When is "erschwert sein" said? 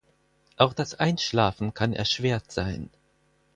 1.93-2.89